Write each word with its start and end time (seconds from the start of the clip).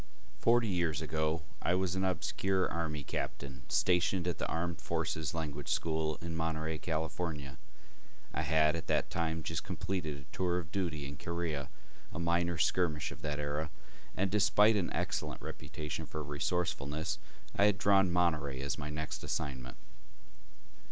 Forty 0.39 0.67
years 0.67 0.99
ago 1.03 1.43
I 1.61 1.75
was 1.75 1.93
an 1.93 2.03
obscure 2.03 2.67
Army 2.67 3.03
captain 3.03 3.61
stationed 3.69 4.27
at 4.27 4.39
the 4.39 4.47
Armed 4.47 4.81
Forces 4.81 5.35
Language 5.35 5.69
School 5.69 6.15
in 6.23 6.35
Monterey, 6.35 6.79
California. 6.79 7.59
I 8.33 8.41
had 8.41 8.75
at 8.75 8.87
that 8.87 9.11
time 9.11 9.43
just 9.43 9.63
completed 9.63 10.17
a 10.17 10.35
tour 10.35 10.57
of 10.57 10.71
duty 10.71 11.07
in 11.07 11.17
Korea, 11.17 11.69
a 12.11 12.17
minor 12.17 12.57
skirmish 12.57 13.11
of 13.11 13.21
that 13.21 13.37
era, 13.37 13.69
and 14.17 14.31
despite 14.31 14.75
an 14.75 14.91
excellent 14.91 15.39
reputation 15.43 16.07
for 16.07 16.23
resourcefulness, 16.23 17.19
I 17.55 17.65
had 17.65 17.77
drawn 17.77 18.11
Monterey 18.11 18.59
as 18.61 18.79
my 18.79 18.89
next 18.89 19.23
assignment. 19.23 19.77